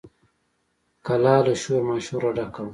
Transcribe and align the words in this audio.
کلا 1.05 1.35
له 1.45 1.53
شور 1.61 1.81
ماشوره 1.89 2.29
ډکه 2.37 2.61
وه. 2.63 2.69